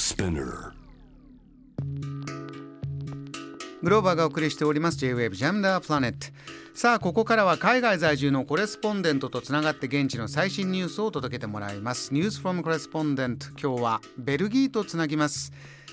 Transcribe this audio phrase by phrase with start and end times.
[0.00, 0.72] Spinner.
[3.82, 6.32] グローバーがお送りしております J-Wave Jam the Planet
[6.72, 12.14] さあここからは海外在住のコレスポンデントとつながって現地の最新ニュースを届けてもらいます。
[12.14, 15.52] ニュースフォームコレスポンデント今日はベルギーとつなぎます。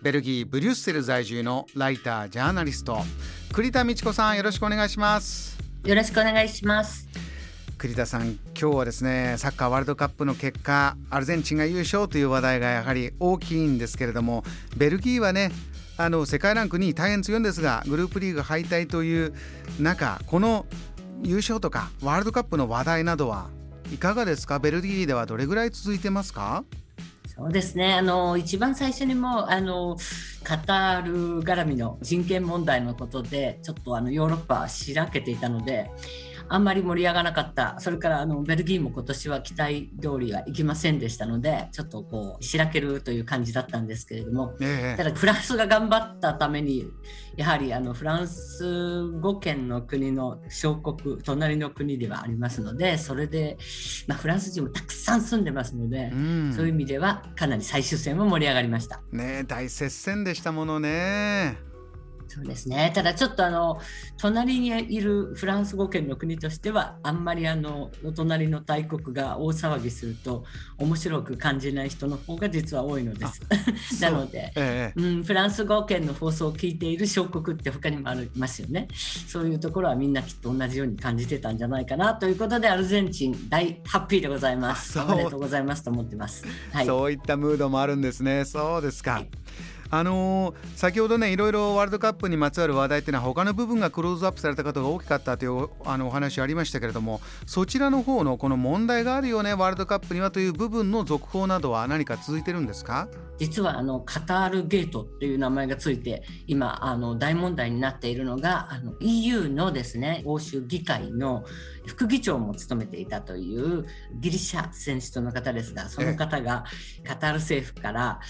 [0.00, 2.98] ベルギーブリュッセル在住のライタージャーナリスト
[3.52, 5.58] 栗田美智子さんよろしくお願いします。
[5.84, 7.08] よろしくお願いします
[7.78, 14.42] 栗田さん今日はですねサッカーワールドカップの結果アルゼンチンが優勝という話題がやはり大きいんですけれども
[14.76, 15.52] ベルギーはね
[15.96, 19.32] あの世界ランク2位大変強いんですがグループリーグ敗退という
[19.78, 20.66] 中この
[21.22, 23.48] 優勝とかワールドカップの話題などは
[23.92, 24.58] いかがですか？
[24.58, 26.64] ベルギーではどれぐらい続いてますか？
[27.26, 27.94] そうですね。
[27.94, 29.96] あの一番最初にもあの
[30.42, 35.90] カタール絡みの人権問題のことでちょっとあのヨーロッパはしらけていたので
[36.48, 46.86] あんまり盛り上がらなかったそれからあのベルギーも今年は期待通りはいきませんでしたのでちょっとこうしらけるという感じだったんですけれども、ええ、ただフランスが頑張ったために
[47.36, 53.58] やはりあのフランス語圏の国の小国隣の国ではありますのでそれで、
[54.06, 59.00] まあ、フランス人もたくさん住んでますので、うん、そういう意味ではかなり最終戦も盛り上がりました。
[59.12, 61.67] ね大接戦でしたものね。
[62.28, 63.80] そうですねただちょっとあの
[64.18, 70.44] 隣にいるフランス語圏の国としてはあんまりあのお隣の大国が大騒ぎすると
[70.78, 74.02] 面白く感じない人の方が実は多いのです。
[74.02, 78.88] なので、ええ、うん、フランス語圏の放送を聞いている小国って他にもありますよね。
[79.26, 84.98] そういうところはみんなきっと同じように感じてたんじゃないかなということでアルゼンチン大ハッピーでございます。
[84.98, 86.44] おめでとうございますと思ってます。
[86.72, 88.44] はい、そういったムードもあるんですね。
[88.44, 89.12] そうですか。
[89.12, 89.30] はい
[89.90, 103.08] あのー、先ほどねいろいろワールドカップにまつわる話題っていうのは他の部分がクローズアップされたことが大きかったというあのお話ありましたけれどもそちらの方のこの問題があるよねワールドカップにはという部分の続報などは何か続いてるんですか？
[103.38, 111.44] 実はあのカタールゲートっていう名前がついて今あの大問題になっているのがあの EU のですね欧州議会の
[111.86, 113.86] 副議長も務めていたという
[114.20, 116.64] ギリシャ選手との方ですがその方が
[117.06, 118.20] カタール政府から、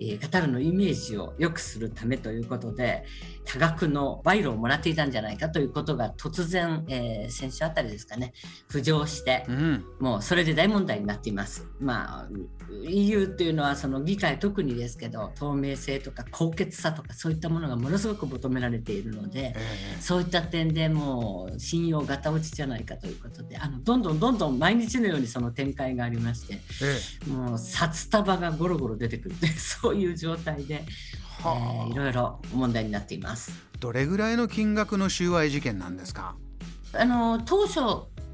[0.00, 3.04] えー、カタールのイメージを良くするためということで
[3.46, 8.34] 多額の賄賂をもらっていたんじゃないかということが突然、えー、先週あたりですかね。
[8.68, 11.66] 浮上して、うん、もうそれで大問題になっています。
[11.80, 12.28] まあ
[12.84, 29.36] EU っていうのはその議会特にですけど透明性とか高潔さとかそういったものがものすごく求められているので、えー、そういった点でもう信用がた落ちじゃないかということであのどんどんどんどん毎日のようにその展開がありまして、えー、もう札束がゴロゴロ出てくる。
[29.56, 30.86] そういう状態ではあ、
[31.46, 33.52] えー、いろいろ問題になっています。
[33.80, 36.36] どれぐらいの金額の収賄事件なんですか？
[36.92, 37.80] あの当初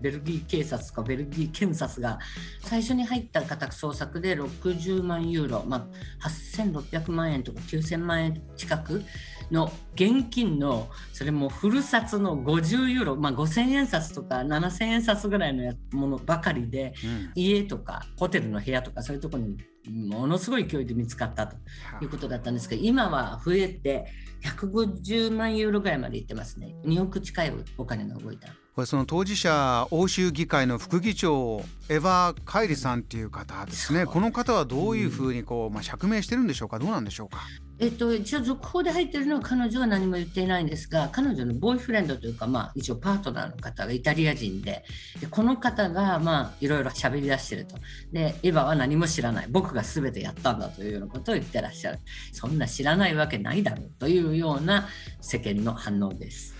[0.00, 2.18] ベルギー警察かベルギー検察が
[2.60, 5.88] 最初に入った家宅捜索で60万ユーロ、ま
[6.22, 9.02] あ、8600万円とか9000万円近く
[9.50, 19.56] の現金のそれもフル札の50ユーロ、まあ、5000円札とか7000円札ぐらいのものばかりで、うん、家とかホテルの部屋とかそういうところに
[19.90, 21.56] ものすごい勢いで見つかったと
[22.02, 24.06] いうことだったんですが今は増えて
[24.42, 28.48] 150万ユーロぐらいまでいってますね2億近いお金が動いた。
[28.74, 34.04] これその当事者欧州議会の副議長エヴァ・カイリさんっていう方ですね。
[34.04, 36.80] この方はどういうふうにこう、まあ、釈明してるんでしょうか？
[36.80, 37.38] どうなんでしょうか？
[37.78, 44.84] えっと、一応続報で入ってるのは彼女は何も言っていないんですが彼女のボーイフレンドというか、まあ、一応パートナーの方がイタリア人で
[45.20, 47.76] でこの方が、まあ、いろいろ喋り出してると。
[48.12, 49.46] でエヴァは何も知らない。
[49.50, 52.00] 僕が全てやったんだというようなことを言ってらっしゃる。
[52.32, 54.88] そんな知らないわけないだろうというような
[55.20, 56.56] 世間の反応です。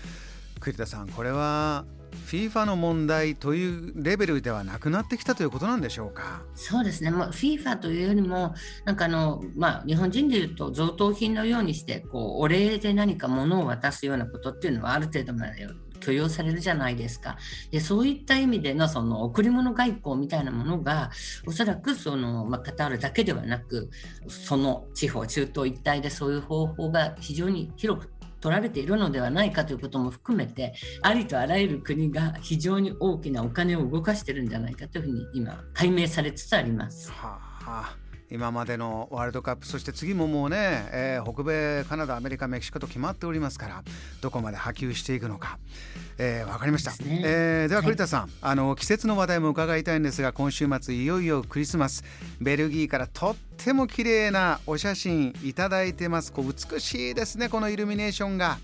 [0.61, 1.85] 栗田さんこれは
[2.27, 6.41] FIFA の問題というレベルではなくなってきたということなんでしょうか？
[6.55, 8.55] そうですね、まあ、FIFA というよりも、
[8.85, 15.67] なんかあの、まあ、日本人でいうと贈答品のようにして、こうお礼で何か物を渡すようなことっていうのは、ある程度まで
[16.01, 17.37] 許容されるじゃないですか。
[17.71, 21.09] でそういった意味でのその贈り物外交みたいなものが
[21.47, 23.89] おそらくその、まあ、カタールだけではなく
[24.27, 28.09] その地方中東一帯でそういう方法が非常に広く
[28.45, 37.11] 取られているのではないかということも含めてありとあらゆる国が非常に大きなお金を動かしてるんじゃないかというふうに今解明されつつあります。
[37.11, 37.95] はあ
[38.31, 40.57] 今までのワールドカップそして次ももうね、
[40.91, 43.83] えー、北米カナダアメリカメキシコと決まっておりますから
[44.21, 45.59] どこまで波及していくのか、
[46.17, 47.21] えー、分かりました、ね。
[47.23, 52.03] えー、では栗田さん、はい、あの季節の話題も伺いたいんですが今週末いよいよクリスマス。
[52.41, 56.31] ベルギーからとっても綺麗なお写真いただいてます。
[56.33, 58.57] こう美しいですねこのイルミネーションが。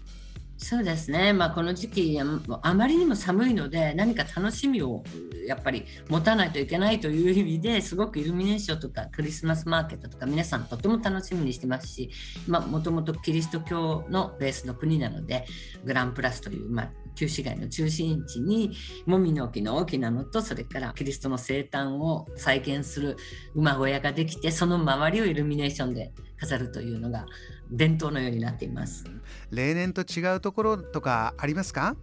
[0.63, 5.03] そうですね、まあ、この時期あまりにも寒いので何か楽しみを
[5.47, 12.11] やっぱり持たないといけないという意味ですごくイルミネーションとかクリスマスマーケットとか皆さんとても楽しみにしてますし
[12.47, 15.45] もともとキリスト教のベースの国なので
[15.83, 18.71] グランプラスという、まあ、旧市街の中心地に
[19.07, 23.17] もみの木の大きなのとそれからキリストの生誕を再現する
[23.55, 27.25] 馬小屋ができてその周りをイルミネーションで飾るというのが
[27.71, 29.05] 伝統のようになっています。
[29.49, 31.95] 例年と違うところとかありますか？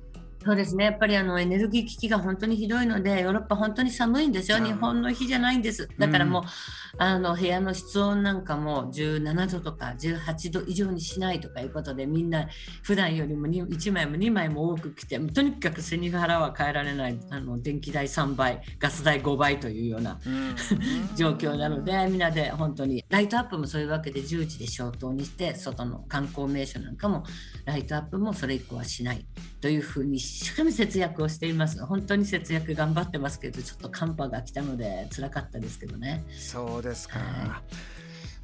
[0.45, 0.85] そうですね。
[0.85, 4.59] やっぱりあのエネルギー危機が本当にひどいのでヨーロッパ本当に寒いんですよ。
[4.59, 5.89] 日本の日じゃないんです。
[5.99, 12.49] だからもう、うん、あの部屋の室温なんかも17度とか18度以上にしないとかいうことでみんな
[12.83, 20.55] 普段よりも1枚も2枚も多く着てとにかく背に腹は変えられないあの電気代3倍ガス代5倍というような、うん、
[21.17, 27.25] 状況なのでみんなで本当にライトアップもそういうわけで10時で消灯にして外の観光名所なんかも
[27.65, 29.27] ライトアップもそれ以降はしない
[29.61, 31.85] というふうに一生懸命節約をしています。
[31.85, 36.25] 本当に節約頑張ってますけどちょっと寒波が来たので辛かったですけどね。
[36.31, 37.27] そうですか、はい、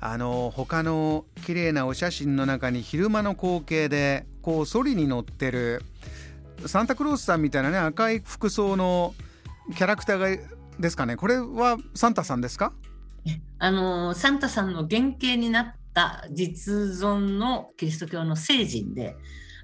[0.00, 5.82] あの他の綺麗なお写真の中に昼間の光景でこうソリに乗ってる
[6.66, 9.14] サンタクロースさんみたいなね赤い服装の
[9.76, 10.42] キャラクターが
[10.80, 11.16] ですかね。
[11.16, 12.72] これはサンタさんですか？
[13.58, 19.16] あのサンタさんの原型になった実存のキリスト教の聖人で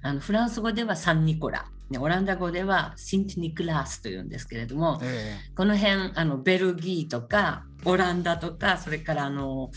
[0.02, 1.67] あのフランス語ではサンニコラ。
[1.99, 9.70] オランダ語ではシントニクラースというんですけれども、えー、この辺あのベルギーとかオランダとかそれからあの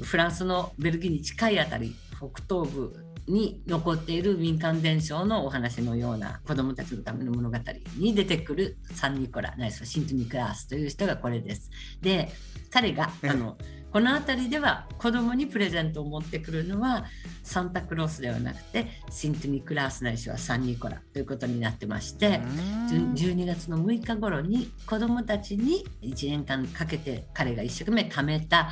[0.00, 2.94] フランスのベルギーに近いあたり北東部
[3.26, 7.58] に残っている民間伝承のお話のような子どもたちのための物語
[7.96, 11.68] に出てくるサンニコラないしはシントニクラースという人がこれです。
[12.00, 12.30] で
[12.70, 17.06] 彼があの、えーこの辺りでは子供にプレゼントを持ってくるのは
[17.42, 22.40] サンタクロースではなくてシントニクラースないしはサンニコラということになってまして
[22.88, 28.70] 12月の6日頃に子供たちに1年間かけて彼が一生懸命貯めた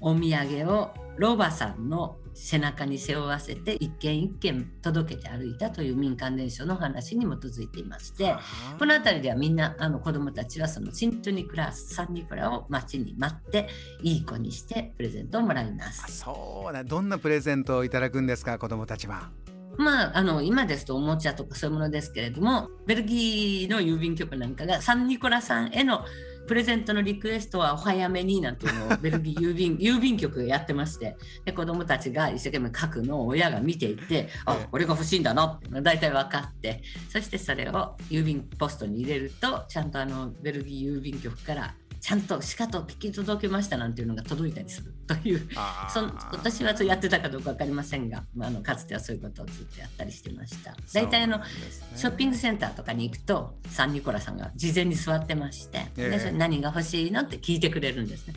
[0.00, 8.36] お土産をロバさんの背中に背負わせて一軒一軒届けて歩いたという民間伝承の話に基づいていまして
[8.78, 13.68] この辺りではみんなあの子どもたちはそのシントニクラスサンニクラを待ちに待って
[14.02, 16.18] いい子にしてプレゼントをもらいます。
[16.18, 16.84] そうだ。
[16.84, 19.30] どんなプレゼントをいただくんですか子どもたちは？
[19.78, 26.02] まあ、あの今ですとおもちゃとかそういうものですけれどもベルギーの郵便局なんかがサンニコラさんへの
[26.46, 45.48] プレゼントのリクエストはお早めになんていうのをベルギー 郵便郵便局がやってましてで子どもたちが一生懸命書くのを親が見ていてあこれが欲しいんだなって大体分かってそしてそれを郵便ポストに入れるとちゃんとあのベルギー郵便局からちゃんとしかと聞き届けましたなんていうのが届いたりするという
[45.92, 46.02] そ
[46.32, 50.74] 私はやってたかどうか分かりませんが、まあ、あのかつてはそういうことをずっとやったりしてました。
[50.92, 51.44] 大体あの、ね、
[51.94, 58.34] ショッピングセンターとかに行くとサンニコラさんが事前に座ってまして、えー、でそれ何が欲しいのって聞いてくれるんですね。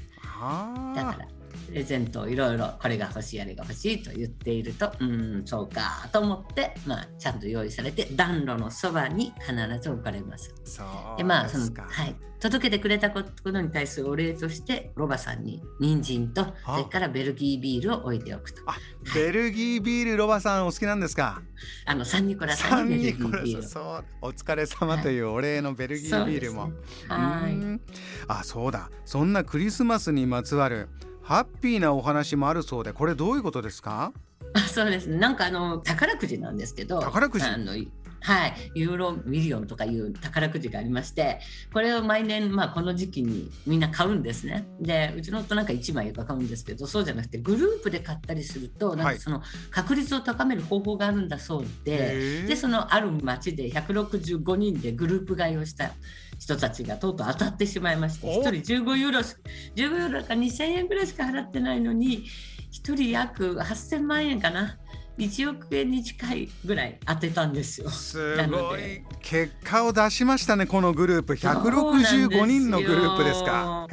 [0.95, 1.38] だから
[1.69, 10.53] プレゼントをいろいろこれが欲しいあれが欲しいと言っているとうんそうかと思って、まあ、ちゃんと用意されて暖炉のそばに必ず置かれます。
[11.17, 12.15] でまあそのはい。
[12.39, 18.61] 届けてくれたことに対するお礼としてロバさんに人参とそれからベルギービールを置いておくと。
[19.13, 21.41] ベルギービールロバさんお好きなんですか？
[21.85, 23.63] あのサンニコラさんにベルギービール。
[23.63, 26.71] そうお疲れ様というお礼のベルギービールも。
[27.09, 27.79] はい、
[28.29, 28.89] あそうだ。
[29.03, 30.87] そんなクリスマスにまつわる
[31.29, 34.11] ハッピーなお話もあるそうでこれどういうことですか？
[34.55, 35.07] あそうです。
[35.07, 37.45] ねなんかあの宝くじなんですけど宝くじ？
[37.45, 37.75] あの
[38.21, 41.39] はい、ユーロミリオンとかいう宝くじがありまして
[41.73, 44.67] これを毎年、まあ、この時期にみんな買うんですね。
[44.79, 52.05] でうちの夫なんか1枚買うんですけどそうじゃなくてグループで買ったりするとなんかその確率を高める方法があるんだそうでは
[52.45, 55.91] い、でそのある町で165人でグループ買いをした
[56.37, 59.33] 人たちがとうとう当たってしまいまして1人15ユーロ15
[59.75, 62.25] ユーロか2000円ぐらいしか払ってないのに
[62.71, 64.77] 1人約8000万円かな。
[65.19, 67.89] 1億円に近いぐらい当てたんですよ。
[67.89, 73.87] すごい結果を出しましたねこのグループ165人のグループですか。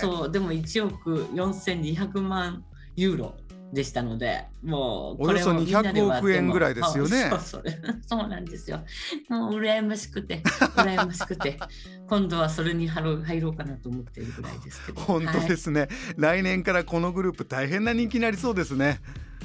[0.00, 2.64] そうでも1億4200万
[2.96, 3.34] ユーロ
[3.72, 7.30] でしたのでもうおよそ200億円ぐらいですよね。
[7.44, 7.64] そう
[8.06, 8.80] そうなんですよ。
[9.28, 10.42] もう羨ましくて
[10.76, 11.58] 羨ましくて
[12.08, 15.00] 今度はそれに入ろうかなと思っているぐらいですけど。
[15.02, 19.00] 本当ですね、はい、来年からこのグループ大変な人気になりそうですね。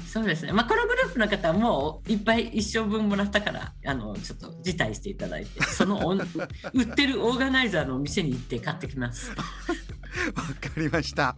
[0.08, 6.16] そうですね、まあ、このグループの方はもういっぱい一生分もらったからあのちょっと辞退していただいてその
[6.72, 9.30] 売ってるオーガナイザーの店に行って買ってきます。
[9.30, 11.36] わかりました、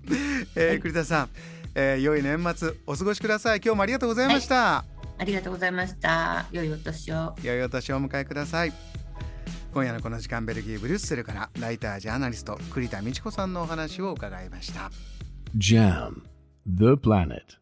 [0.54, 1.28] えー、栗田さん
[1.74, 3.60] えー、良い年末お過ごしください。
[3.64, 4.84] 今日もありがとうございました、は
[5.18, 5.22] い。
[5.22, 6.46] ありがとうございました。
[6.50, 7.34] 良いお年を。
[7.42, 8.72] 良いお年をお迎えください。
[9.72, 14.90] 今夜のこの時間ベルギーブリュッセルからライタージャーナリスト栗田美智子さんのお話を伺いました。
[15.56, 16.22] JAM
[16.66, 17.59] The Planet